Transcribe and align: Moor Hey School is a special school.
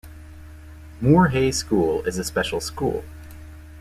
Moor 0.99 1.27
Hey 1.27 1.51
School 1.51 2.01
is 2.05 2.17
a 2.17 2.23
special 2.23 2.59
school. 2.59 3.03